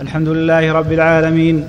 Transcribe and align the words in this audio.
الحمد 0.00 0.28
لله 0.28 0.72
رب 0.72 0.92
العالمين 0.92 1.64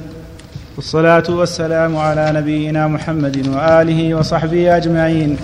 والصلاة 0.75 1.23
والسلام 1.29 1.97
على 1.97 2.31
نبينا 2.35 2.87
محمد 2.87 3.47
وآله 3.47 4.15
وصحبه 4.15 4.77
أجمعين. 4.77 5.37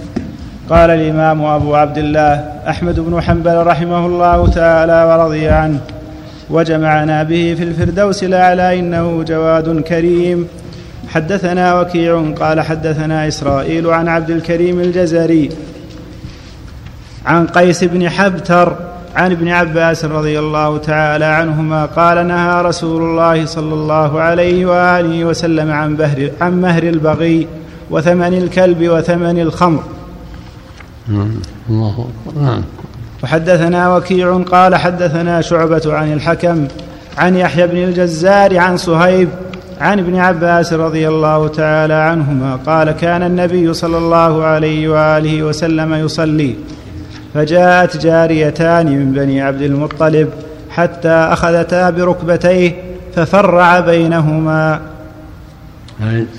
قال 0.70 0.90
الإمام 0.90 1.46
أبو 1.46 1.76
عبد 1.76 1.98
الله 1.98 2.34
أحمد 2.68 3.00
بن 3.00 3.22
حنبل 3.22 3.64
رحمه 3.68 4.06
الله 4.06 4.48
تعالى 4.48 5.04
ورضي 5.04 5.48
عنه 5.48 5.80
وجمعنا 6.50 7.24
به 7.24 7.56
في 7.58 7.64
الفردوس 7.64 8.24
الأعلى 8.24 8.80
إنه 8.80 9.24
جواد 9.24 9.82
كريم. 9.82 10.48
حدثنا 11.08 11.80
وكيع 11.80 12.32
قال 12.40 12.62
حدثنا 12.62 13.28
إسرائيل 13.28 13.88
عن 13.88 14.08
عبد 14.08 14.30
الكريم 14.30 14.80
الجزري 14.80 15.50
عن 17.26 17.48
قيس 17.48 17.84
بن 17.84 18.10
حبتر 18.10 18.93
عن 19.16 19.32
ابن 19.32 19.48
عباس 19.48 20.06
رضي 20.06 20.40
الله 20.40 20.78
تعالى 20.78 21.26
عنهما 21.26 21.86
قال 21.86 22.28
نهى 22.28 22.62
رسول 22.62 23.02
الله 23.02 23.46
صلى 23.46 23.74
الله 23.74 24.22
عليه 24.22 24.66
وآله 24.66 25.26
وسلم 25.26 25.72
عن 25.72 25.96
بهر 25.96 26.30
عن 26.42 26.62
مهر 26.62 26.84
البغي 26.84 27.48
وثمن 27.90 28.34
الكلب 28.34 28.90
وثمن 28.90 29.40
الخمر. 29.40 29.84
الله 31.70 32.08
نعم. 32.42 32.62
وحدثنا 33.24 33.96
وكيع 33.96 34.38
قال 34.38 34.76
حدثنا 34.76 35.42
شعبة 35.42 35.82
عن 35.86 36.14
الحكم 36.14 36.68
عن 37.18 37.36
يحيى 37.36 37.68
بن 37.68 37.78
الجزار 37.78 38.58
عن 38.58 38.78
صهيب 38.78 39.30
عن 39.82 40.00
ابن 40.00 40.16
عباس 40.16 40.74
رضي 40.74 41.08
الله 41.08 41.48
تعالى 41.48 41.94
عنهما 41.94 42.56
قال 42.56 42.92
كان 42.92 43.24
النبي 43.24 43.74
صلى 43.74 43.98
الله 43.98 44.44
عليه 44.44 44.90
وآله 44.90 45.44
وسلم 45.44 45.94
يصلي. 45.94 46.56
فجاءت 47.34 47.98
جاريتان 47.98 48.86
من 48.86 49.12
بني 49.12 49.42
عبد 49.42 49.62
المطلب 49.62 50.30
حتى 50.70 51.10
أخذتا 51.10 51.90
بركبتيه 51.90 52.72
ففرع 53.16 53.80
بينهما. 53.80 54.80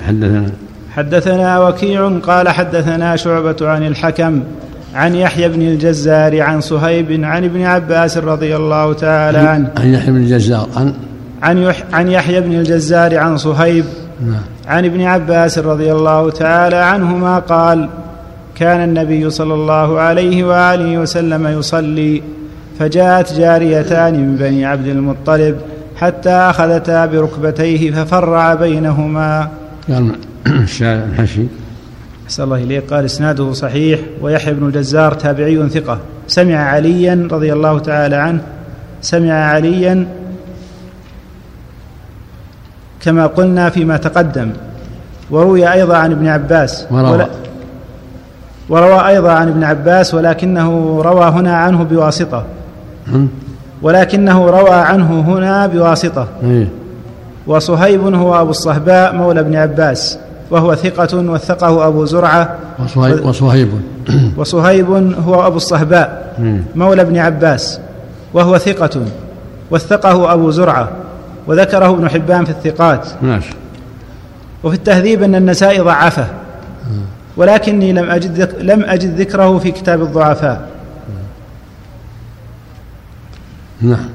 حدثنا 0.07 0.51
حدثنا 0.97 1.59
وكيع 1.59 2.09
قال 2.09 2.49
حدثنا 2.49 3.17
شعبة 3.17 3.57
عن 3.61 3.87
الحكم 3.87 4.43
عن 4.95 5.15
يحيى 5.15 5.49
بن 5.49 5.63
الجزار 5.63 6.41
عن 6.41 6.61
صهيب 6.61 7.25
عن 7.25 7.45
ابن 7.45 7.63
عباس 7.63 8.19
رضي 8.19 8.57
الله 8.57 8.93
تعالى 8.93 9.39
عنه. 9.39 9.71
عن 9.77 9.95
يحيى 9.95 10.11
بن 10.11 10.17
الجزار 10.17 10.69
عن 10.77 10.95
عن, 11.43 11.59
يح 11.59 11.83
عن 11.93 12.09
يحيى 12.09 12.41
بن 12.41 12.53
الجزار 12.53 13.19
عن 13.19 13.37
صهيب 13.37 13.85
نعم. 14.27 14.43
عن 14.69 14.85
ابن 14.85 15.01
عباس 15.01 15.59
رضي 15.59 15.93
الله 15.93 16.31
تعالى 16.31 16.77
عنهما 16.77 17.39
قال 17.39 17.89
كان 18.55 18.85
النبي 18.89 19.31
صلى 19.31 19.55
الله 19.55 20.01
عليه 20.01 20.45
وآله 20.45 20.99
وسلم 20.99 21.47
يصلي 21.47 22.23
فجاءت 22.79 23.33
جاريتان 23.33 24.15
من 24.15 24.37
بني 24.37 24.65
عبد 24.65 24.87
المطلب 24.87 25.57
حتى 25.97 26.31
أخذتا 26.31 27.07
بركبتيه 27.07 27.91
ففرع 27.91 28.55
بينهما. 28.55 29.49
قال 29.89 30.13
الحشي. 30.83 31.47
أحسن 32.27 32.43
الله 32.43 32.57
إليه 32.57 32.83
قال 32.91 33.05
إسناده 33.05 33.53
صحيح 33.53 34.01
ويحيى 34.21 34.55
بن 34.55 34.67
الجزار 34.67 35.15
تابعي 35.15 35.69
ثقة. 35.69 35.99
سمع 36.29 36.57
عليا 36.57 37.29
رضي 37.33 37.53
الله 37.53 37.79
تعالى 37.79 38.17
عنه 38.17 38.41
سمع 39.03 39.33
عليا 39.33 40.07
كما 43.01 43.27
قلنا 43.27 43.71
فيما 43.71 43.97
تقدم 43.97 44.51
وروي 45.31 45.73
أيضا 45.73 45.97
عن 45.97 46.13
ابن 46.13 46.27
عباس. 46.27 46.87
وروى. 46.91 47.27
وروى 48.69 49.09
أيضا 49.09 49.33
عن 49.33 49.49
ابن 49.49 49.65
عباس 49.65 50.15
ولكنه 50.15 51.01
روى 51.03 51.25
هنا 51.25 51.57
عنه 51.57 51.85
بواسطة. 51.85 52.45
ولكنه 53.83 54.47
روى 54.47 54.71
عنه 54.71 55.21
هنا 55.21 55.67
بواسطة. 55.67 56.27
إيه. 56.43 56.69
وصهيب 57.47 58.15
هو 58.15 58.41
أبو 58.41 58.51
الصهباء 58.51 59.15
مولى 59.15 59.41
ابن 59.41 59.57
عباس 59.57 60.19
وهو 60.51 60.75
ثقة 60.75 61.19
وثقه 61.19 61.87
أبو 61.87 62.05
زرعة. 62.05 62.57
وصهيب 62.85 63.25
وصهيب, 63.27 63.69
وصهيب 64.39 64.91
هو 65.27 65.47
أبو 65.47 65.57
الصهباء 65.57 66.35
إيه. 66.39 66.65
مولى 66.75 67.03
ابن 67.03 67.17
عباس 67.17 67.81
وهو 68.35 68.59
ثقة 68.59 69.03
وثقه 69.71 70.33
أبو 70.33 70.51
زرعة 70.51 70.89
وذكره 71.47 71.91
ابن 71.91 72.09
حبان 72.09 72.45
في 72.45 72.51
الثقات. 72.51 73.09
ماشي. 73.23 73.55
وفي 74.65 74.77
التهذيب 74.77 75.23
أن 75.23 75.35
النسائي 75.35 75.79
ضعفة. 75.79 76.27
ولكني 77.37 77.93
لم 77.93 78.11
أجد 78.11 78.57
لم 78.61 78.85
أجد 78.85 79.21
ذكره 79.21 79.59
في 79.59 79.71
كتاب 79.71 80.03
الضعفاء. 80.03 80.71
نعم. 83.81 84.09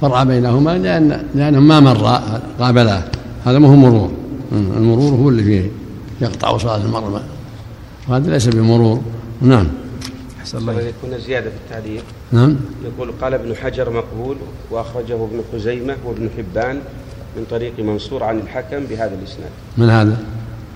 فرع 0.00 0.24
بينهما 0.24 0.78
لأن 0.78 1.24
لأنهم 1.34 1.68
ما 1.68 1.80
مر 1.80 2.20
قابلا 2.60 3.02
هذا 3.44 3.58
ما 3.58 3.68
هو 3.68 3.76
مرور. 3.76 4.10
المرور 4.52 5.14
هو 5.14 5.28
اللي 5.28 5.42
فيه 5.44 5.70
يقطع 6.20 6.58
صلاة 6.58 6.76
المرء. 6.76 7.22
وهذا 8.08 8.30
ليس 8.30 8.46
بمرور. 8.46 9.02
نعم. 9.40 9.68
أحسن 10.40 10.58
الله 10.58 10.72
يكون 10.72 11.18
زيادة 11.18 11.50
في 11.50 11.56
التعليق. 11.56 12.04
نعم. 12.32 12.56
يقول 12.84 13.12
قال 13.20 13.34
ابن 13.34 13.56
حجر 13.56 13.90
مقبول 13.90 14.36
وأخرجه 14.70 15.14
ابن 15.14 15.40
خزيمة 15.52 15.96
وابن 16.04 16.28
حبان 16.36 16.80
من 17.36 17.44
طريق 17.50 17.72
منصور 17.78 18.24
عن 18.24 18.38
الحكم 18.38 18.84
بهذا 18.90 19.14
الإسناد. 19.20 19.50
من 19.78 19.90
هذا؟ 19.90 20.16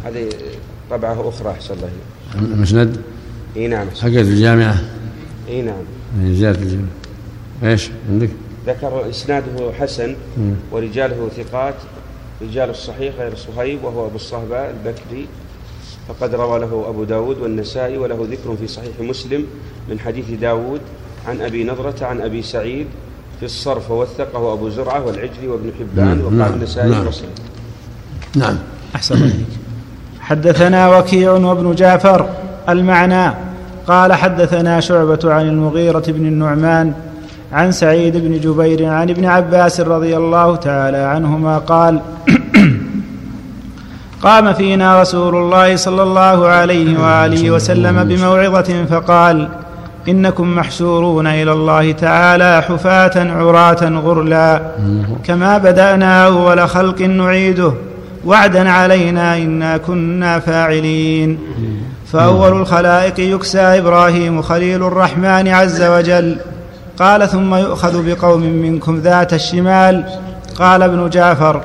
هذه 0.07 0.29
طبعة 0.91 1.29
أخرى 1.29 1.51
أحسن 1.51 1.75
الله. 1.75 1.91
المسند؟ 2.35 2.97
إي 3.57 3.69
نعم. 3.69 3.87
حقت 3.91 4.07
الجامعة؟ 4.07 4.77
إي 5.49 5.63
نعم. 5.63 5.85
زيادة 6.25 6.59
الجامعة. 6.63 6.89
إيش 7.63 7.91
عندك؟ 8.11 8.31
ذكر 8.67 9.11
إسناده 9.11 9.73
حسن 9.73 10.17
ورجاله 10.73 11.29
ثقات 11.37 11.75
رجال 12.43 12.71
الصحيح 12.71 13.15
غير 13.19 13.35
صهيب 13.37 13.85
وهو 13.85 14.07
أبو 14.07 14.17
الصهباء 14.17 14.71
البكري. 14.71 15.27
فقد 16.09 16.35
روى 16.35 16.59
له 16.59 16.85
أبو 16.89 17.05
داود 17.05 17.39
والنسائي 17.39 17.99
وله 17.99 18.29
ذكر 18.31 18.57
في 18.57 18.69
صحيح 18.69 19.01
مسلم 19.01 19.47
من 19.91 20.01
حديث 20.01 20.31
داود 20.31 20.81
عن 21.27 21.41
أبي 21.41 21.65
نضرة 21.65 22.05
عن 22.05 22.21
أبي 22.21 22.43
سعيد 22.43 22.87
في 23.41 23.47
الصرف 23.47 23.91
ووثقه 23.91 24.53
أبو 24.53 24.69
زرعة 24.69 25.05
والعجلي 25.05 25.49
وابن 25.49 25.73
حبان 25.79 26.07
نعم 26.07 26.21
وقال 26.21 26.39
نعم. 26.39 26.53
النسائي 26.53 26.91
نعم. 26.91 27.09
نعم. 28.37 28.59
أحسن 28.95 29.33
حدثنا 30.27 30.99
وكيع 30.99 31.33
وابن 31.33 31.75
جعفر 31.75 32.27
المعنى 32.69 33.33
قال 33.87 34.13
حدثنا 34.13 34.81
شعبة 34.81 35.19
عن 35.25 35.49
المغيرة 35.49 36.03
بن 36.09 36.27
النعمان 36.27 36.93
عن 37.53 37.73
سعيد 37.73 38.17
بن 38.17 38.41
جبير 38.41 38.87
عن 38.87 39.11
ابن 39.11 39.25
عباس 39.25 39.81
رضي 39.81 40.17
الله 40.17 40.57
تعالى 40.57 40.97
عنهما 40.97 41.59
قال 41.59 42.01
قام 44.23 44.53
فينا 44.53 45.01
رسول 45.01 45.37
الله 45.37 45.77
صلى 45.77 46.03
الله 46.03 46.47
عليه 46.47 46.99
وآله 47.01 47.51
وسلم 47.51 48.05
بموعظة 48.05 48.85
فقال 48.85 49.49
إنكم 50.09 50.57
محشورون 50.57 51.27
إلى 51.27 51.53
الله 51.53 51.93
تعالى 51.93 52.63
حفاة 52.63 53.33
عراة 53.33 53.85
غرلا 53.85 54.63
كما 55.25 55.59
بدأنا 55.59 56.27
أول 56.27 56.69
خلق 56.69 57.03
نعيده 57.03 57.73
وعدا 58.27 58.71
علينا 58.71 59.37
إنا 59.37 59.77
كنا 59.77 60.39
فاعلين. 60.39 61.39
فأول 62.13 62.53
الخلائق 62.61 63.21
يكسى 63.21 63.61
إبراهيم 63.61 64.43
خليل 64.43 64.83
الرحمن 64.83 65.49
عز 65.49 65.83
وجل. 65.83 66.37
قال 66.99 67.29
ثم 67.29 67.55
يؤخذ 67.55 68.07
بقوم 68.07 68.41
منكم 68.41 68.99
ذات 68.99 69.35
الشمال. 69.35 70.05
قال 70.59 70.83
ابن 70.83 71.11
جعفر 71.11 71.61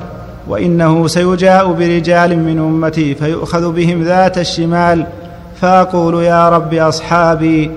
وإنه 0.48 1.06
سيجاء 1.06 1.72
برجال 1.72 2.38
من 2.38 2.58
أمتي 2.58 3.14
فيؤخذ 3.14 3.72
بهم 3.72 4.02
ذات 4.02 4.38
الشمال. 4.38 5.06
فأقول 5.60 6.22
يا 6.22 6.48
رب 6.48 6.74
أصحابي 6.74 7.70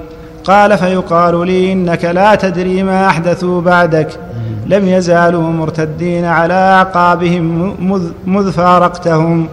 قال 0.44 0.78
فيقال 0.78 1.48
لي 1.48 1.74
إنك 1.74 2.06
لا 2.06 2.36
تدري 2.36 2.84
ما 2.84 3.08
أحدثوا 3.08 3.62
بعدك. 3.62 4.08
لم 4.66 4.88
يزالوا 4.88 5.42
مرتدين 5.42 6.26
على 6.26 6.54
أعقابهم 6.54 7.76
مذ, 8.26 8.52
فارقتهم. 8.52 9.48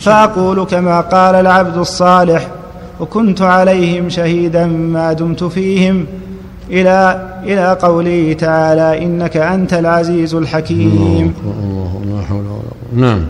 فأقول 0.00 0.64
كما 0.64 1.00
قال 1.00 1.34
العبد 1.34 1.76
الصالح 1.76 2.48
وكنت 3.00 3.42
عليهم 3.42 4.08
شهيدا 4.08 4.66
ما 4.66 5.12
دمت 5.12 5.44
فيهم. 5.44 6.06
إلى 6.70 7.28
إلى 7.44 7.78
قوله 7.82 8.32
تعالى 8.32 9.04
إنك 9.04 9.36
أنت 9.36 9.74
العزيز 9.74 10.34
الحكيم. 10.34 11.34
الله 11.44 12.02
لا 12.06 12.22
حول 12.26 12.38
ولا 12.38 12.46
قوة 12.46 13.00
نعم. 13.00 13.26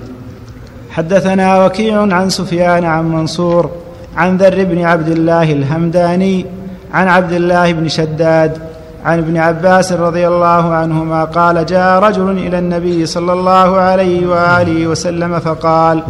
حدثنا 0.91 1.65
وكيع 1.65 2.01
عن 2.01 2.31
سفيان 2.31 2.85
عن 2.85 3.13
منصور 3.13 3.71
عن 4.17 4.37
ذر 4.37 4.65
بن 4.65 4.83
عبد 4.83 5.09
الله 5.09 5.53
الهمداني 5.53 6.47
عن 6.93 7.09
عبد 7.09 7.33
الله 7.33 7.73
بن 7.73 7.89
شداد 7.89 8.59
عن 9.05 9.19
ابن 9.19 9.37
عباس 9.37 9.93
رضي 9.93 10.29
الله 10.29 10.75
عنهما 10.75 11.25
قال 11.25 11.67
جاء 11.67 12.03
رجل 12.03 12.31
إلى 12.31 12.59
النبي 12.59 13.07
صلى 13.07 13.33
الله 13.33 13.77
عليه 13.77 14.27
وآله 14.27 14.87
وسلم 14.87 15.39
فقال 15.39 16.03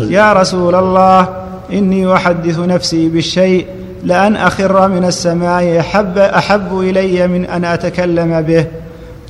يا 0.00 0.32
رسول 0.32 0.74
الله 0.74 1.28
إني 1.72 2.14
أحدث 2.14 2.58
نفسي 2.58 3.08
بالشيء 3.08 3.66
لأن 4.04 4.36
أخر 4.36 4.88
من 4.88 5.04
السماء 5.04 5.80
أحب, 5.80 6.18
أحب 6.18 6.78
إلي 6.80 7.26
من 7.26 7.44
أن 7.44 7.64
أتكلم 7.64 8.40
به. 8.40 8.66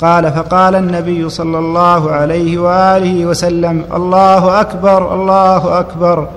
قال 0.01 0.33
فقال 0.33 0.75
النبي 0.75 1.29
صلى 1.29 1.59
الله 1.59 2.11
عليه 2.11 2.59
وآله 2.59 3.27
وسلم 3.27 3.85
الله 3.95 4.61
أكبر 4.61 5.15
الله 5.15 5.81
أكبر 5.81 6.29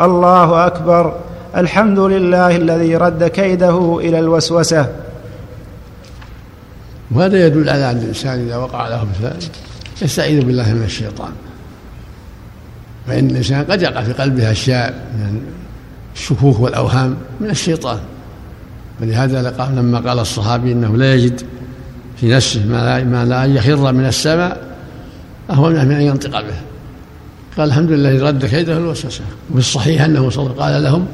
الله 0.00 0.66
أكبر. 0.66 1.12
الحمد 1.56 1.98
لله 1.98 2.56
الذي 2.56 2.96
رد 2.96 3.24
كيده 3.24 3.98
إلى 4.00 4.18
الوسوسة. 4.18 4.86
وهذا 7.10 7.46
يدل 7.46 7.68
على 7.68 7.90
أن 7.90 7.96
الإنسان 7.96 8.46
إذا 8.46 8.56
وقع 8.56 8.88
له 8.88 9.04
مثال 9.04 9.36
يستعيذ 10.02 10.44
بالله 10.44 10.74
من 10.74 10.82
الشيطان. 10.82 11.32
فإن 13.06 13.30
الإنسان 13.30 13.64
قد 13.64 13.82
يقع 13.82 14.02
في 14.02 14.12
قلبه 14.12 14.50
أشياء 14.50 15.06
من 15.18 15.40
الشكوك 16.14 16.60
والأوهام 16.60 17.16
من 17.40 17.50
الشيطان. 17.50 17.98
ولهذا 19.00 19.54
لما 19.60 19.98
قال 19.98 20.18
الصحابي 20.18 20.72
إنه 20.72 20.96
لا 20.96 21.14
يجد 21.14 21.40
في 22.16 22.28
نفسه 22.28 22.66
ما 22.66 22.84
لا, 22.84 23.04
ما 23.04 23.24
لا 23.24 23.44
يخر 23.44 23.92
من 23.92 24.06
السماء 24.06 24.66
أهون 25.50 25.72
من 25.72 25.92
أن 25.92 26.00
ينطق 26.00 26.40
به. 26.40 26.56
قال 27.56 27.68
الحمد 27.68 27.90
لله 27.90 28.28
رد 28.28 28.46
كيده 28.46 28.76
الوسوسة 28.76 29.24
وفي 29.50 29.58
الصحيح 29.58 30.02
أنه 30.02 30.30
صلى 30.30 30.46
الله 30.46 30.64
قال 30.64 30.82
لهم 30.82 31.06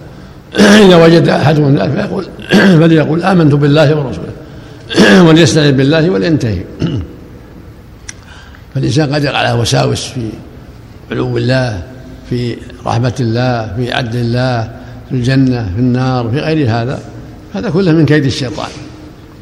إذا 0.86 1.04
وجد 1.04 1.28
أحدهم 1.28 1.76
فيقول 1.76 2.26
فليقول 2.80 3.22
آمنت 3.22 3.54
بالله 3.54 3.96
ورسوله. 3.96 4.31
وليستعذ 5.26 5.72
بالله 5.72 6.10
ولينتهي. 6.10 6.64
فالإنسان 8.74 9.14
قد 9.14 9.24
يقع 9.24 9.38
على 9.38 9.60
وساوس 9.60 10.06
في 10.06 10.28
علو 11.10 11.38
الله 11.38 11.82
في 12.30 12.56
رحمة 12.86 13.14
الله 13.20 13.72
في 13.76 13.92
عدل 13.92 14.18
الله 14.20 14.70
في 15.08 15.14
الجنة 15.14 15.72
في 15.74 15.80
النار 15.80 16.28
في 16.30 16.38
غير 16.38 16.70
هذا 16.70 17.00
هذا 17.54 17.70
كله 17.70 17.92
من 17.92 18.06
كيد 18.06 18.24
الشيطان. 18.24 18.70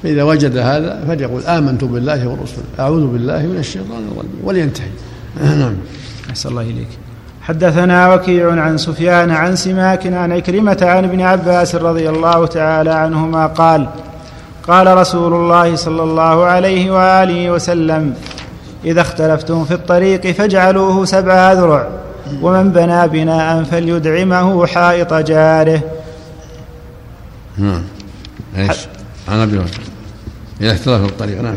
فإذا 0.03 0.23
وجد 0.23 0.57
هذا 0.57 1.05
فليقول 1.09 1.43
آمنت 1.43 1.85
بالله 1.85 2.29
ورسوله 2.29 2.67
أعوذ 2.79 3.07
بالله 3.07 3.47
من 3.47 3.57
الشيطان 3.57 4.03
الرجيم 4.13 4.41
ولينتهي. 4.45 4.91
نعم. 5.61 5.75
أحسن 6.31 6.49
الله 6.49 6.63
إليك. 6.63 6.89
حدثنا 7.43 8.15
وكيع 8.15 8.51
عن 8.51 8.79
سفيان 8.79 9.31
عن 9.31 9.57
سماك 9.57 10.07
عن 10.07 10.33
عكرمة 10.33 10.79
عن 10.83 11.05
ابن 11.05 11.21
عباس 11.21 11.75
رضي 11.75 12.09
الله 12.09 12.47
تعالى 12.47 12.91
عنهما 12.91 13.47
قال 13.47 13.87
قال 14.69 14.97
رسول 14.97 15.33
الله 15.33 15.77
صلى 15.77 16.03
الله 16.03 16.45
عليه 16.45 16.91
وآله 16.91 17.51
وسلم 17.51 18.15
إذا 18.85 19.01
اختلفتم 19.01 19.65
في 19.65 19.75
الطريق 19.75 20.27
فاجعلوه 20.27 21.05
سبع 21.05 21.53
أذرع 21.53 21.89
ومن 22.43 22.71
بنى 22.71 23.09
بناء 23.09 23.63
فليدعمه 23.63 24.67
حائط 24.67 25.15
جاره. 25.15 25.81
نعم. 27.59 27.83
إيش؟ 28.59 28.79
عن 29.29 29.41
ابي 29.41 29.61
إذا 30.61 30.73
اختلف 30.73 31.05
الطريق 31.05 31.41
نعم. 31.43 31.57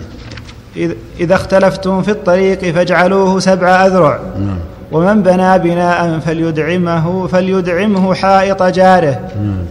إذا 1.20 1.36
اختلفتم 1.36 2.02
في 2.02 2.12
الطريق 2.12 2.60
فاجعلوه 2.60 3.40
سبع 3.40 3.86
أذرع 3.86 4.20
نعم. 4.40 4.60
ومن 4.92 5.24
بنى 5.24 5.60
بناء 5.60 6.20
فليدعمه 6.20 7.28
فليدعمه 7.28 8.14
حائط 8.14 8.64
جاره. 8.64 9.20
نعم. 9.36 9.66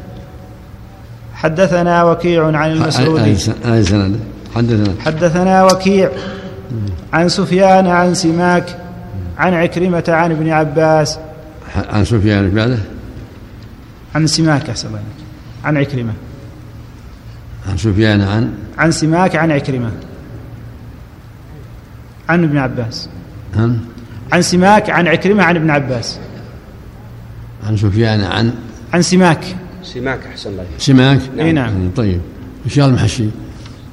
حدثنا 1.34 2.04
وكيع 2.04 2.46
عن 2.56 2.70
المسعود 2.70 3.20
أي 3.20 3.84
سند؟ 3.84 4.20
حدثنا. 4.54 4.94
حدثنا 5.04 5.64
وكيع 5.64 6.10
عن 7.12 7.28
سفيان 7.28 7.86
عن 7.86 8.14
سماك 8.14 8.78
عن 9.38 9.54
عكرمة 9.54 10.04
عن 10.08 10.30
ابن 10.30 10.50
عباس. 10.50 11.18
عن 11.74 12.04
سفيان 12.04 12.50
بعده 12.50 12.78
عن 14.14 14.26
سماك 14.26 14.70
أحسن 14.70 14.88
عن 15.64 15.76
عكرمة. 15.76 16.12
عن 17.68 17.76
سفيان 17.76 18.20
عن؟ 18.20 18.52
عن 18.78 18.90
سماك 18.90 19.36
عن 19.36 19.50
عكرمة. 19.50 19.90
عن 22.28 22.44
ابن 22.44 22.58
عباس. 22.58 23.08
عن؟ 23.56 23.78
عن 24.32 24.42
سماك 24.42 24.90
عن 24.90 25.08
عكرمة 25.08 25.42
عن 25.42 25.56
ابن 25.56 25.70
عباس. 25.70 26.18
عن 27.66 27.76
سفيان 27.76 28.24
عن؟ 28.24 28.52
عن 28.92 29.02
سماك. 29.02 29.56
سماك 29.82 30.18
أحسن 30.26 30.50
الله 30.50 30.64
سماك؟ 30.78 31.20
نعم. 31.36 31.46
إي 31.46 31.52
نعم. 31.52 31.90
طيب. 31.96 32.20
إيش 32.64 32.78
المحشي؟ 32.78 33.24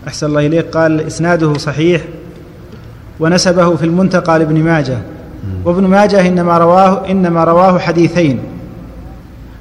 أحسن 0.07 0.27
الله 0.27 0.45
إليك. 0.45 0.65
قال 0.65 1.01
إسناده 1.01 1.53
صحيح 1.53 2.01
ونسبه 3.19 3.75
في 3.75 3.86
المنتقى 3.86 4.39
لابن 4.39 4.63
ماجه. 4.63 4.97
وابن 5.65 5.83
ماجه 5.83 6.27
إنما 6.27 6.57
رواه 6.57 7.12
إنما 7.12 7.44
رواه 7.44 7.80
حديثين. 7.80 8.39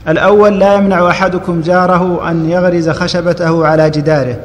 الأول 0.08 0.58
لا 0.58 0.74
يمنع 0.74 1.10
أحدكم 1.10 1.60
جاره 1.60 2.30
أن 2.30 2.50
يغرز 2.50 2.88
خشبته 2.88 3.66
على 3.66 3.90
جداره. 3.90 4.36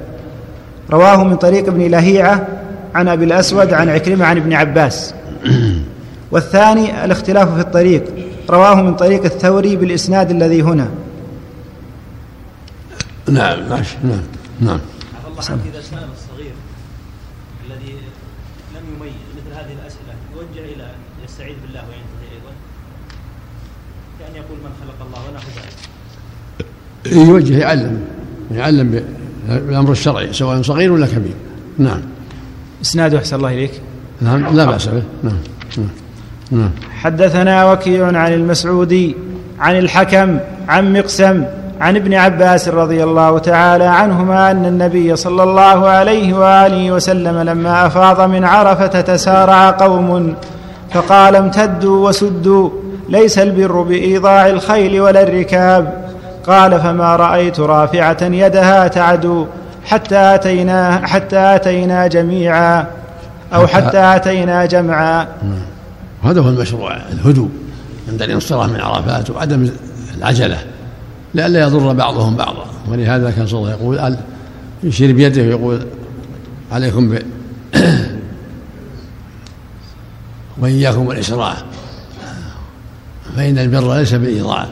رواه 0.91 1.23
من 1.23 1.35
طريق 1.35 1.67
ابن 1.67 1.81
لهيعة 1.81 2.47
عن 2.95 3.07
أبي 3.07 3.25
الأسود 3.25 3.73
عن 3.73 3.89
عكرمة 3.89 4.25
عن 4.25 4.37
ابن 4.37 4.53
عباس. 4.53 5.13
والثاني 6.31 7.05
الاختلاف 7.05 7.55
في 7.55 7.61
الطريق. 7.61 8.03
رواه 8.49 8.81
من 8.81 8.95
طريق 8.95 9.23
الثوري 9.23 9.75
بالإسناد 9.75 10.31
الذي 10.31 10.61
هنا. 10.61 10.87
نعم 13.29 13.69
ماشي 13.69 13.97
نعم 14.03 14.23
نعم. 14.61 14.79
إذا 15.39 15.81
سأل 15.81 16.07
الصغير 16.13 16.53
الذي 17.65 17.93
لم 18.75 18.83
يميز 18.95 19.13
مثل 19.35 19.55
هذه 19.55 19.73
الأسئلة 19.81 20.13
يوجه 20.35 20.73
إلى 20.73 20.83
أن 20.83 21.23
يستعيذ 21.25 21.55
بالله 21.65 21.79
وينتهي 21.79 22.35
أيضا 22.35 22.53
كأن 24.19 24.35
يقول 24.35 24.57
من 24.57 24.71
خلق 24.81 25.07
الله 25.07 25.29
ونحو 25.29 25.47
ذلك. 25.55 27.27
يوجه 27.27 27.57
يعلم 27.57 28.01
يعلم 28.51 29.03
بالأمر 29.47 29.91
الشرعي 29.91 30.33
سواء 30.33 30.61
صغير 30.61 30.91
ولا 30.91 31.07
كبير. 31.07 31.33
نعم. 31.77 32.01
إسناده 32.81 33.17
أحسن 33.17 33.35
الله 33.35 33.53
إليك. 33.53 33.81
نعم 34.21 34.55
لا 34.55 34.65
بأس 34.65 34.87
به. 34.87 35.03
نعم 35.23 35.37
نعم, 35.77 35.89
نعم. 36.51 36.71
حدثنا 36.91 37.71
وكيع 37.71 38.05
عن 38.05 38.33
المسعودي 38.33 39.15
عن 39.59 39.79
الحكم 39.79 40.39
عن 40.67 40.93
مقسم 40.93 41.45
عن 41.83 41.95
ابن 41.95 42.13
عباس 42.13 42.69
رضي 42.69 43.03
الله 43.03 43.39
تعالى 43.39 43.83
عنهما 43.83 44.51
أن 44.51 44.65
النبي 44.65 45.15
صلى 45.15 45.43
الله 45.43 45.87
عليه 45.87 46.33
وآله 46.33 46.91
وسلم 46.91 47.37
لما 47.39 47.87
أفاض 47.87 48.21
من 48.21 48.45
عرفة 48.45 49.01
تسارع 49.01 49.71
قوم 49.71 50.35
فقال 50.91 51.35
امتدوا 51.35 52.07
وسدوا 52.07 52.69
ليس 53.09 53.39
البر 53.39 53.81
بإيضاع 53.81 54.47
الخيل 54.47 55.01
ولا 55.01 55.23
الركاب. 55.23 55.93
قال 56.47 56.79
فما 56.79 57.15
رأيت 57.15 57.59
رافعة 57.59 58.23
يدها 58.23 58.87
تعدو 58.87 59.47
حتى 59.85 60.15
آتينا 60.15 61.07
حتى 61.07 61.37
آتينا 61.37 62.07
جميعا 62.07 62.87
أو 63.53 63.67
حتى 63.67 63.97
آتينا 63.97 64.65
جمعا. 64.65 65.27
هذا 66.23 66.41
هو 66.41 66.49
المشروع 66.49 66.95
الهدوء. 67.11 67.49
عند 68.11 68.21
الانصراف 68.21 68.69
من 68.69 68.79
عرفات 68.79 69.29
وعدم 69.29 69.69
العجلة. 70.17 70.57
لئلا 71.35 71.61
يضر 71.61 71.93
بعضهم 71.93 72.35
بعضا. 72.35 72.65
ولهذا 72.87 73.31
كان 73.31 73.47
صلى 73.47 73.59
الله 73.59 73.71
عليه 73.71 73.77
وسلم 73.77 73.93
يقول 73.93 74.17
يشير 74.83 75.15
بيده 75.15 75.41
ويقول 75.41 75.85
عليكم 76.71 77.09
ب 77.09 77.21
وإياكم 80.57 81.07
والإسراع 81.07 81.55
فإن 83.35 83.57
البر 83.57 83.97
ليس 83.97 84.13
بالإضاعة 84.13 84.69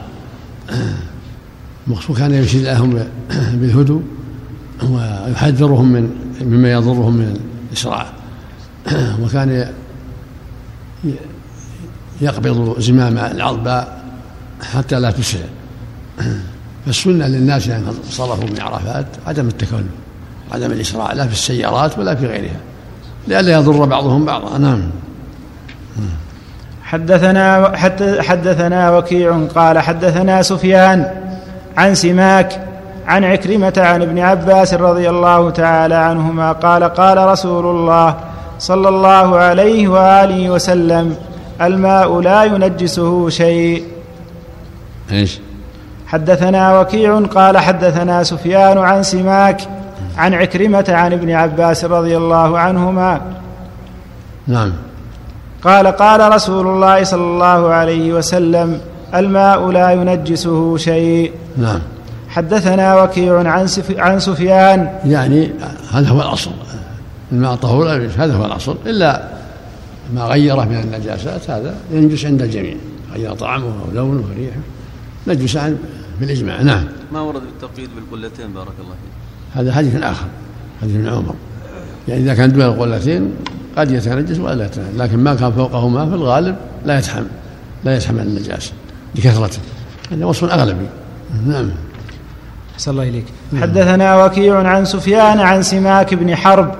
المقصود 1.86 2.18
كان 2.18 2.34
يشير 2.34 2.62
لهم 2.62 3.04
بالهدوء 3.52 4.02
ويحذرهم 4.82 5.92
من 5.92 6.10
مما 6.40 6.72
يضرهم 6.72 7.16
من 7.16 7.40
الإسراع 7.70 8.06
وكان 9.22 9.72
يقبض 12.20 12.80
زمام 12.80 13.18
العظباء 13.18 14.02
حتى 14.62 15.00
لا 15.00 15.10
تسرع. 15.10 15.46
فالسنة 16.86 17.26
للناس 17.26 17.64
إذا 17.66 17.72
يعني 17.72 17.86
صرفوا 18.10 18.44
من 18.44 18.60
عرفات 18.60 19.06
عدم 19.26 19.48
التكلف 19.48 19.82
عدم 20.52 20.72
الإسراع 20.72 21.12
لا 21.12 21.26
في 21.26 21.32
السيارات 21.32 21.98
ولا 21.98 22.14
في 22.14 22.26
غيرها 22.26 22.60
لئلا 23.28 23.52
يضر 23.52 23.84
بعضهم 23.84 24.24
بعضا. 24.24 24.58
نعم. 24.58 24.82
حدثنا 26.82 27.72
حدثنا 28.22 28.96
وكيع 28.96 29.46
قال 29.54 29.78
حدثنا 29.78 30.42
سفيان 30.42 31.10
عن 31.76 31.94
سماك 31.94 32.66
عن 33.06 33.24
عكرمة 33.24 33.72
عن 33.76 34.02
ابن 34.02 34.18
عباس 34.18 34.74
رضي 34.74 35.10
الله 35.10 35.50
تعالى 35.50 35.94
عنهما 35.94 36.52
قال 36.52 36.84
قال 36.84 37.18
رسول 37.18 37.66
الله 37.66 38.16
صلى 38.58 38.88
الله 38.88 39.36
عليه 39.36 39.88
وآله 39.88 40.50
وسلم 40.50 41.16
الماء 41.60 42.20
لا 42.20 42.44
ينجسه 42.44 43.28
شيء. 43.28 43.84
إيش؟ 45.12 45.38
حدثنا 46.12 46.80
وكيع 46.80 47.20
قال 47.20 47.58
حدثنا 47.58 48.22
سفيان 48.22 48.78
عن 48.78 49.02
سماك 49.02 49.60
عن 50.16 50.34
عكرمة 50.34 50.84
عن 50.88 51.12
ابن 51.12 51.30
عباس 51.30 51.84
رضي 51.84 52.16
الله 52.16 52.58
عنهما. 52.58 53.20
نعم. 54.46 54.72
قال 55.62 55.86
قال 55.86 56.32
رسول 56.32 56.66
الله 56.66 57.04
صلى 57.04 57.22
الله 57.22 57.68
عليه 57.68 58.12
وسلم 58.12 58.80
الماء 59.14 59.70
لا 59.70 59.90
ينجسه 59.90 60.76
شيء. 60.76 61.32
نعم. 61.56 61.80
حدثنا 62.28 63.02
وكيع 63.02 63.38
عن 63.38 63.68
عن 63.98 64.18
سفيان. 64.18 64.90
يعني 65.04 65.50
هذا 65.92 66.08
هو 66.08 66.22
الأصل. 66.22 66.50
الماء 67.32 67.54
طهور 67.54 68.08
هذا 68.18 68.34
هو 68.34 68.44
الأصل. 68.44 68.76
إلا 68.86 69.22
ما 70.14 70.22
غيره 70.22 70.64
من 70.64 70.76
النجاسات 70.76 71.50
هذا 71.50 71.74
ينجس 71.90 72.26
عند 72.26 72.42
الجميع. 72.42 72.74
غير 73.14 73.34
طعمه 73.34 73.64
أو 73.64 73.94
لونه 73.94 74.24
وريحه 74.30 74.60
نجس 75.26 75.56
عن 75.56 75.78
بالإجماع. 76.22 76.62
نعم. 76.62 76.84
ما 77.12 77.20
ورد 77.20 77.42
بالتقييد 77.42 77.90
بالقلتين؟ 77.94 78.52
بارك 78.52 78.72
الله 78.80 78.94
فيك. 79.02 79.12
هذا 79.54 79.72
حديث 79.72 79.94
آخر 79.96 80.26
حديث 80.82 80.96
ابن 80.96 81.08
عمر. 81.08 81.34
يعني 82.08 82.22
إذا 82.22 82.34
كان 82.34 82.52
دون 82.52 82.62
القلتين 82.62 83.30
قد 83.76 83.90
يتنجس 83.90 84.38
ولا 84.38 84.54
لا 84.54 84.64
يتنجس 84.64 84.96
لكن 84.96 85.18
ما 85.18 85.34
كان 85.34 85.52
فوقه 85.52 85.88
ماء 85.88 86.08
في 86.08 86.14
الغالب 86.14 86.56
لا 86.86 86.98
يتحمل 86.98 87.26
لا 87.84 87.96
يتحمل 87.96 88.20
النجاسة 88.20 88.72
لكثرته. 89.14 89.58
هذا 90.12 90.24
وصف 90.24 90.44
أغلبي. 90.44 90.86
نعم. 91.46 91.70
أحسن 92.74 92.90
الله 92.90 93.08
إليك. 93.08 93.24
حدثنا 93.60 94.24
وكيع 94.24 94.68
عن 94.68 94.84
سفيان 94.84 95.40
عن 95.40 95.62
سماك 95.62 96.14
بن 96.14 96.36
حرب 96.36 96.74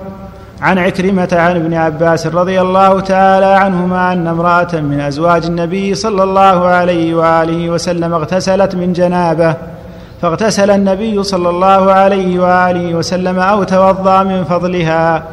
عن 0.63 0.79
عكرمة 0.79 1.29
عن 1.33 1.57
ابن 1.57 1.75
عباس 1.75 2.27
رضي 2.27 2.61
الله 2.61 3.01
تعالى 3.01 3.47
عنهما 3.47 4.13
أن 4.13 4.27
امرأة 4.27 4.81
من 4.81 5.01
أزواج 5.01 5.47
النبي 5.47 5.95
صلى 5.95 6.23
الله 6.23 6.67
عليه 6.67 7.15
وآله 7.15 7.71
وسلم 7.71 8.15
اغتسلت 8.15 8.75
من 8.75 8.93
جنابه 8.93 9.55
فاغتسل 10.23 10.71
النبي 10.71 11.23
صلى 11.23 11.51
الله 11.51 11.93
عليه 11.93 12.41
وآله 12.41 12.95
وسلم 12.95 13.39
أو 13.39 13.63
توضأ 13.63 14.23
من 14.23 14.45
فضلها. 14.45 15.25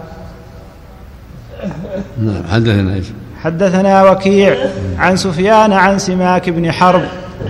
نعم 2.22 2.44
حدثنا 2.52 3.02
حدثنا 3.44 4.12
وكيع 4.12 4.58
عن 4.98 5.16
سفيان 5.16 5.74
عن 5.74 6.00
سماك 6.00 6.50
بن 6.50 6.72
حرب 6.72 7.02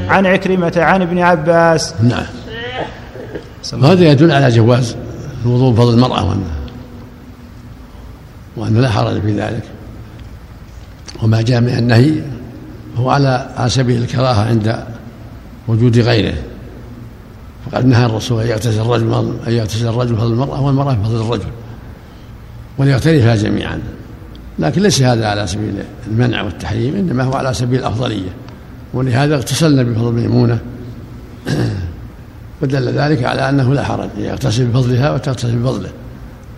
عن 0.10 0.26
عكرمة 0.26 0.74
عن 0.78 1.02
ابن 1.02 1.20
عباس. 1.20 1.94
نعم. 2.04 2.26
وهذا 3.74 4.04
يدل 4.04 4.32
على 4.32 4.50
جواز 4.50 4.96
الوضوء 5.46 5.74
بفضل 5.74 5.94
المرأة 5.94 6.30
وأن 6.30 6.44
وأن 8.60 8.82
لا 8.82 8.90
حرج 8.90 9.22
في 9.22 9.40
ذلك. 9.40 9.64
وما 11.24 11.42
جاء 11.42 11.62
من 11.62 11.70
النهي 11.70 12.14
هو 12.98 13.10
على 13.10 13.50
على 13.58 13.70
سبيل 13.70 14.02
الكراهة 14.02 14.48
عند 14.48 14.84
وجود 15.68 16.00
غيره. 16.00 16.34
فقد 17.66 17.86
نهى 17.86 18.06
الرسول 18.06 18.44
أن 18.44 18.50
يغتسل 18.50 18.82
الرجل 18.82 19.34
أن 19.48 19.54
يغتسل 19.54 19.88
الرجل 19.88 20.16
بفضل 20.16 20.32
المرأة 20.32 20.62
والمرأة 20.62 20.94
بفضل 20.94 21.22
الرجل 21.22 21.50
وليغترفها 22.78 23.36
جميعا. 23.36 23.80
لكن 24.60 24.82
ليس 24.82 25.02
هذا 25.02 25.28
على 25.28 25.48
سبيل 25.48 25.74
المنع 26.08 26.42
والتحريم 26.42 26.96
إنما 26.96 27.24
هو 27.24 27.34
على 27.34 27.54
سبيل 27.54 27.80
الأفضلية. 27.80 28.30
ولهذا 28.94 29.36
اغتسلنا 29.36 29.84
بفضل 29.84 30.12
ميمونة. 30.12 30.60
ودل 32.62 32.90
ذلك 32.90 33.24
على 33.24 33.50
أنه 33.50 33.74
لا 33.74 33.84
حرج 33.84 34.10
يغتسل 34.18 34.66
بفضلها 34.66 35.12
وتغتسل 35.12 35.56
بفضله. 35.56 35.90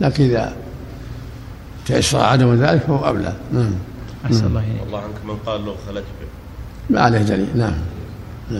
لكن 0.01 0.23
إذا 0.23 0.53
تيسر 1.85 2.19
عدم 2.19 2.63
ذلك 2.63 2.81
فهو 2.81 3.07
أولى 3.07 3.33
نعم. 3.53 3.73
أحسن 4.25 4.45
الله 4.45 4.59
إليك. 4.59 4.87
الله 4.87 4.97
عنك 4.97 5.25
من 5.27 5.35
قال 5.45 5.65
له 5.65 5.73
خلج 5.87 6.03
ما 6.89 7.01
عليه 7.01 7.19
دليل. 7.19 7.47
نعم. 7.55 7.73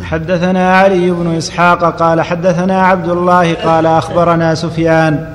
حدثنا 0.04 0.78
علي 0.78 1.12
بن 1.12 1.36
إسحاق 1.36 1.98
قال 2.00 2.22
حدثنا 2.22 2.82
عبد 2.82 3.10
الله 3.10 3.54
قال 3.54 3.86
أخبرنا 3.86 4.56
سفيان 4.56 5.26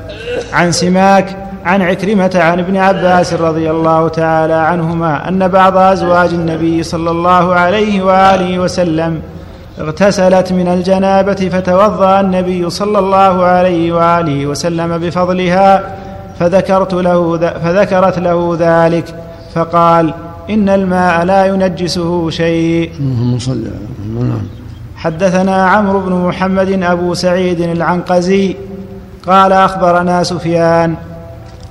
عن 0.53 0.73
سماك 0.73 1.37
عن 1.65 1.83
عكرمة 1.83 2.31
عن 2.35 2.59
ابن 2.59 2.77
عباس 2.77 3.33
رضي 3.33 3.71
الله 3.71 4.09
تعالى 4.09 4.55
عنهما 4.55 5.29
أن 5.29 5.49
بعض 5.49 5.77
أزواج 5.77 6.31
النبي 6.35 6.83
صلى 6.83 7.11
الله 7.11 7.55
عليه 7.55 8.03
وآله 8.03 8.59
وسلم 8.59 9.23
اغتسلت 9.81 10.53
من 10.53 10.69
الجنابة 10.69 11.49
فتوضأ 11.53 12.21
النبي 12.21 12.71
صلى 12.71 12.99
الله 12.99 13.45
عليه 13.45 13.93
وآله 13.93 14.47
وسلم 14.47 14.99
بفضلها 14.99 15.97
فذكرت 16.41 16.95
له 16.95 17.39
فذكرت 17.39 18.19
له 18.19 18.57
ذلك 18.61 19.15
فقال 19.55 20.15
إن 20.51 20.69
الماء 20.69 21.25
لا 21.25 21.47
ينجسه 21.47 22.31
شيء. 22.31 22.91
اللهم 23.01 23.39
صل 23.39 23.53
على 23.53 24.33
حدثنا 24.97 25.67
عمرو 25.67 26.01
بن 26.01 26.13
محمد 26.13 26.83
أبو 26.83 27.15
سعيد 27.15 27.61
العنقزي 27.61 28.57
قال 29.27 29.53
أخبرنا 29.53 30.23
سفيان 30.23 30.95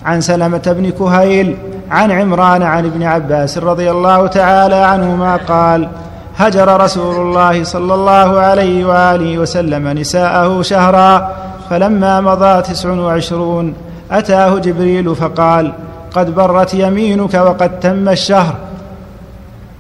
عن 0.06 0.22
سلمة 0.22 0.76
بن 0.78 0.90
كهيل 0.90 1.58
عن 1.92 2.12
عمران 2.12 2.64
عن 2.64 2.86
ابن 2.86 3.04
عباس 3.04 3.58
رضي 3.58 3.92
الله 3.92 4.28
تعالى 4.28 4.76
عنهما 4.76 5.36
قال 5.36 5.90
هجر 6.38 6.82
رسول 6.82 7.16
الله 7.16 7.64
صلى 7.64 7.94
الله 7.94 8.40
عليه 8.40 8.86
وآله 8.86 9.38
وسلم 9.38 9.88
نساءه 9.88 10.62
شهرا 10.62 11.32
فلما 11.70 12.22
مضى 12.22 12.62
تسع 12.62 12.90
وعشرون 12.90 13.74
أتاه 14.12 14.60
جبريل 14.60 15.16
فقال 15.16 15.74
قد 16.16 16.36
برت 16.36 16.74
يمينك 16.74 17.34
وقد 17.34 17.80
تم 17.80 18.10
الشهر. 18.10 18.56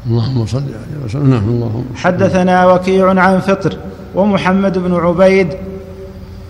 اللهم 0.08 0.46
صل 0.46 0.58
عليه 0.58 1.06
وسلم. 1.06 1.30
نعم 1.30 1.50
اللهم 1.50 1.86
حدثنا 1.96 2.66
وكيع 2.66 3.10
عن 3.10 3.40
فطر 3.40 3.78
ومحمد 4.16 4.78
بن 4.78 4.96
عبيد 4.96 5.54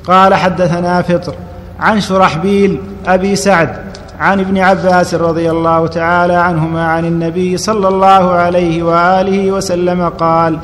قال 0.08 0.34
حدثنا 0.34 1.02
فطر 1.02 1.34
عن 1.80 2.02
شرحبيل 2.02 2.80
أبي 3.08 3.36
سعد 3.36 3.70
عن 4.20 4.40
ابن 4.40 4.58
عباس 4.58 5.14
رضي 5.14 5.52
الله 5.52 5.88
تعالى 5.88 6.34
عنهما 6.34 6.88
عن 6.88 7.06
النبي 7.06 7.58
صلى 7.58 7.88
الله 7.88 8.32
عليه 8.32 8.84
وآله 8.84 9.52
وسلم 9.52 10.10
قال 10.10 10.60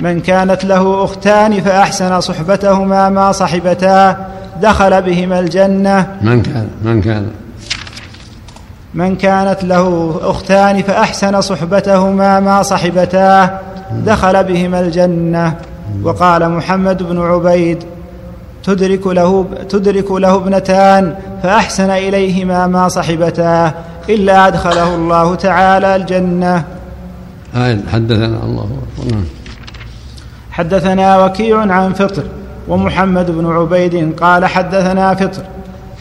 من 0.00 0.20
كانت 0.20 0.64
له 0.64 1.04
أختان 1.04 1.60
فأحسن 1.60 2.20
صحبتهما 2.20 3.08
ما 3.08 3.32
صحبتاه 3.32 4.16
دخل 4.62 5.02
بهما 5.02 5.38
الجنة. 5.40 6.06
من 6.22 6.42
كان 6.42 6.68
من 6.82 7.00
كان؟ 7.00 7.30
من 8.94 9.16
كانت 9.16 9.64
له 9.64 10.14
أختان 10.22 10.82
فأحسن 10.82 11.40
صحبتهما 11.40 12.40
ما 12.40 12.62
صحبتاه 12.62 13.50
دخل 14.06 14.44
بهما 14.44 14.80
الجنة. 14.80 15.54
وقال 16.02 16.50
محمد 16.50 17.02
بن 17.02 17.20
عبيد 17.20 17.84
تدرك 18.64 19.06
له 19.06 19.46
تدرك 19.68 20.10
له 20.10 20.34
ابنتان 20.34 21.14
فأحسن 21.42 21.90
إليهما 21.90 22.66
ما 22.66 22.88
صحبتاه 22.88 23.74
إلا 24.08 24.46
أدخله 24.46 24.94
الله 24.94 25.34
تعالى 25.34 25.96
الجنة. 25.96 26.64
آه 27.54 27.78
حدثنا 27.92 28.38
الله. 28.44 28.68
أكبر 28.98 29.14
نعم. 29.14 29.24
حدثنا 30.60 31.24
وكيع 31.24 31.58
عن 31.58 31.92
فطر 31.92 32.22
ومحمد 32.68 33.30
بن 33.30 33.46
عبيد 33.46 34.20
قال 34.20 34.46
حدثنا 34.46 35.14
فطر 35.14 35.42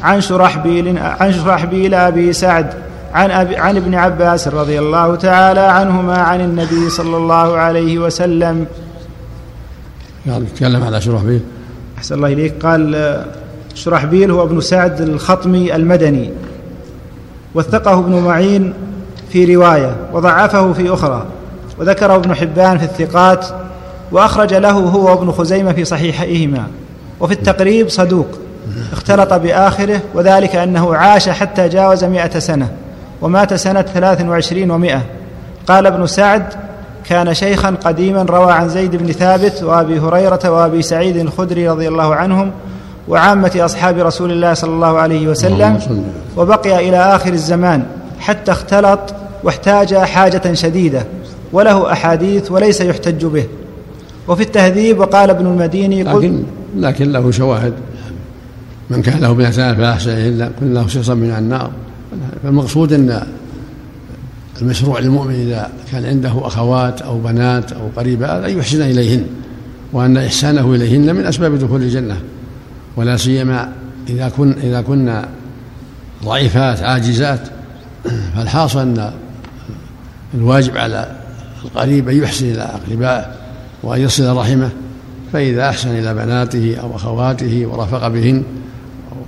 عن 0.01 0.21
شرحبيل 0.21 0.97
عن 0.97 1.33
شرحبيل 1.33 1.93
أبي 1.93 2.33
سعد 2.33 2.73
عن 3.13 3.31
أبي 3.31 3.57
عن 3.57 3.77
ابن 3.77 3.95
عباس 3.95 4.47
رضي 4.47 4.79
الله 4.79 5.15
تعالى 5.15 5.59
عنهما 5.59 6.17
عن 6.17 6.41
النبي 6.41 6.89
صلى 6.89 7.17
الله 7.17 7.57
عليه 7.57 7.99
وسلم. 7.99 8.65
قال 10.29 10.43
يتكلم 10.43 10.83
على 10.83 11.01
شرحبيل 11.01 11.41
أحسن 11.97 12.15
الله 12.15 12.33
إليك. 12.33 12.65
قال 12.65 12.95
آه، 12.95 13.25
شرحبيل 13.75 14.31
هو 14.31 14.43
ابن 14.43 14.61
سعد 14.61 15.01
الخطمي 15.01 15.75
المدني. 15.75 16.31
وثقه 17.55 17.99
ابن 17.99 18.19
معين 18.19 18.73
في 19.29 19.55
رواية 19.55 19.95
وضعفه 20.13 20.73
في 20.73 20.93
أخرى. 20.93 21.25
وذكره 21.79 22.15
ابن 22.15 22.35
حبان 22.35 22.77
في 22.77 22.83
الثقات 22.83 23.45
وأخرج 24.11 24.53
له 24.53 24.71
هو 24.71 25.09
وابن 25.09 25.31
خزيمة 25.31 25.73
في 25.73 25.85
صحيحيهما. 25.85 26.67
وفي 27.19 27.33
التقريب 27.33 27.89
صدوق. 27.89 28.27
اختلط 28.93 29.33
بآخره 29.33 29.99
وذلك 30.13 30.55
أنه 30.55 30.95
عاش 30.95 31.29
حتى 31.29 31.67
جاوز 31.67 32.03
مئة 32.03 32.39
سنة 32.39 32.67
ومات 33.21 33.53
سنة 33.53 33.81
ثلاث 33.81 34.21
وعشرين 34.21 34.71
ومائة 34.71 35.01
قال 35.67 35.87
ابن 35.87 36.07
سعد 36.07 36.43
كان 37.05 37.33
شيخا 37.33 37.75
قديما 37.83 38.23
روى 38.23 38.51
عن 38.51 38.69
زيد 38.69 38.95
بن 38.95 39.11
ثابت 39.11 39.63
وأبي 39.63 39.99
هريرة 39.99 40.39
وأبي 40.51 40.81
سعيد 40.81 41.17
الخدري 41.17 41.69
رضي 41.69 41.87
الله 41.87 42.15
عنهم 42.15 42.51
وعامة 43.07 43.51
أصحاب 43.55 43.97
رسول 43.97 44.31
الله 44.31 44.53
صلى 44.53 44.71
الله 44.71 44.99
عليه 44.99 45.27
وسلم. 45.27 45.79
وبقي 46.37 46.89
إلى 46.89 46.97
آخر 46.97 47.33
الزمان 47.33 47.83
حتى 48.19 48.51
اختلط 48.51 48.99
واحتاج 49.43 49.95
حاجة 49.95 50.53
شديدة 50.53 51.05
وله 51.53 51.91
أحاديث 51.91 52.51
وليس 52.51 52.81
يحتج 52.81 53.25
به. 53.25 53.45
وفي 54.29 54.43
التهذيب 54.43 54.99
وقال 54.99 55.29
ابن 55.29 55.45
المديني 55.45 56.03
لكن 56.03 56.43
لكن 56.77 57.11
له 57.11 57.31
شواهد. 57.31 57.73
من 58.89 59.01
كان 59.01 59.19
له 59.19 59.31
ابنتان 59.31 59.75
فاحسن 59.75 60.11
الا 60.11 60.49
كن 60.59 60.73
له 60.73 60.87
شخصا 60.87 61.13
من 61.13 61.31
النار. 61.31 61.71
فالمقصود 62.43 62.93
إن 62.93 63.21
المشروع 64.61 64.99
للمؤمن 64.99 65.33
إذا 65.33 65.69
كان 65.91 66.05
عنده 66.05 66.31
أخوات 66.47 67.01
أو 67.01 67.19
بنات 67.19 67.71
أو 67.71 67.89
قريبات 67.97 68.43
أن 68.43 68.57
يحسن 68.57 68.81
إليهن 68.81 69.25
وأن 69.93 70.17
إحسانه 70.17 70.73
إليهن 70.73 71.15
من 71.15 71.25
أسباب 71.25 71.59
دخول 71.59 71.81
الجنة. 71.81 72.17
ولا 72.97 73.17
سيما 73.17 73.71
إذا 74.09 74.29
كن 74.29 74.51
إذا 74.63 74.81
كنا 74.81 75.27
ضعيفات 76.23 76.83
عاجزات 76.83 77.41
فالحاصل 78.35 78.79
أن 78.79 79.11
الواجب 80.33 80.77
على 80.77 81.15
القريب 81.65 82.09
أن 82.09 82.17
يحسن 82.17 82.45
إلى 82.45 82.61
أقربائه. 82.61 83.48
وأن 83.83 84.01
يصل 84.01 84.37
رحمه 84.37 84.69
فإذا 85.33 85.69
أحسن 85.69 85.89
إلى 85.89 86.13
بناته 86.13 86.77
أو 86.81 86.95
أخواته 86.95 87.65
ورفق 87.65 88.07
بهن 88.07 88.43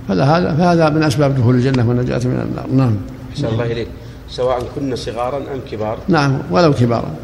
فلا 0.08 0.38
هذا 0.38 0.54
فهذا 0.54 0.90
من 0.90 1.02
أسباب 1.02 1.34
دخول 1.34 1.54
الجنة 1.54 1.88
والنجاة 1.88 2.18
من 2.18 2.40
النار. 2.40 2.66
نعم. 2.72 2.96
أحسن 3.32 3.46
الله 3.46 3.64
إليك. 3.64 3.88
سواء 4.28 4.62
كنا 4.74 4.96
صغارا 4.96 5.36
أم 5.36 5.60
كبار. 5.70 5.98
نعم 6.08 6.38
ولو 6.50 6.72
كبارا. 6.72 7.14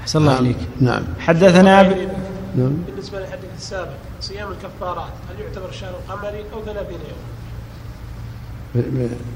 أحسن 0.00 0.18
الله 0.18 0.38
إليك. 0.38 0.56
نعم. 0.80 1.02
حدثنا 1.18 1.82
ب... 1.82 1.86
نعم. 2.56 2.76
بالنسبة 2.86 3.20
للحديث 3.20 3.50
السابق 3.58 3.90
صيام 4.20 4.48
الكفارات 4.52 5.12
هل 5.30 5.40
يعتبر 5.44 5.72
شهر 5.72 5.94
قمري 6.08 6.44
أو 6.52 6.64
30 6.64 6.92
يوم؟ 6.92 7.18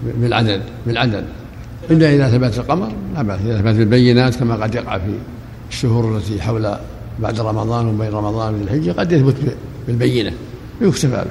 بالعدد 0.05 0.63
بالعدد. 0.87 1.25
إلا 1.91 2.15
إذا 2.15 2.29
ثبت 2.29 2.59
القمر 2.59 2.93
لا 3.15 3.23
بأس. 3.23 3.41
إذا 3.41 3.59
ثبت 3.59 3.81
البينات 3.81 4.37
كما 4.37 4.57
قد 4.57 4.75
يقع 4.75 4.99
في 4.99 5.19
الشهور 5.71 6.17
التي 6.17 6.43
حول 6.43 6.77
بعد 7.19 7.41
رمضان 7.41 7.89
وبين 7.89 8.11
رمضان 8.11 8.55
من 8.55 8.63
الحجة 8.63 8.93
قد 9.01 9.13
يثبت 9.13 9.35
بالبينة 9.87 10.33
يكتفى 10.81 11.09
به 11.09 11.31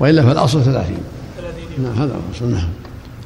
وإلا 0.00 0.22
فالأصل 0.22 0.62
ثلاثين. 0.62 0.98
30 1.36 1.52
يوم 1.78 1.86
نعم 1.86 2.02
هذا 2.02 2.14
الأصل 2.28 2.50
نعم. 2.50 2.68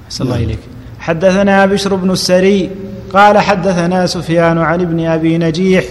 أحسن 0.06 0.24
الله 0.24 0.36
إليك. 0.36 0.58
حدثنا 0.98 1.66
بشر 1.66 1.94
بن 1.94 2.10
السري 2.10 2.70
قال 3.14 3.38
حدثنا 3.38 4.06
سفيان 4.06 4.58
عن 4.58 4.80
ابن 4.80 5.06
أبي 5.06 5.38
نجيح 5.38 5.84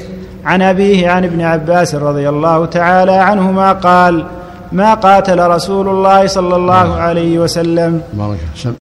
عن 0.46 0.62
أبيه 0.62 1.10
عن 1.10 1.24
ابن 1.24 1.42
عباس 1.42 1.96
رضي 1.96 2.30
الله 2.30 2.66
تعالى 2.66 3.12
عنهما 3.12 3.74
قال 3.74 4.26
ما 4.72 4.94
قاتل 4.94 5.48
رسول 5.48 5.90
الله 5.90 6.28
صلى 6.28 6.56
الله 6.56 6.96
عليه 6.96 7.40
وسلم. 7.40 8.02